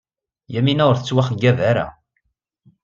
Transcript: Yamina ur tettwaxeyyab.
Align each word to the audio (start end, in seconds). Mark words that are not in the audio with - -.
Yamina 0.53 0.83
ur 0.89 0.97
tettwaxeyyab. 0.97 1.59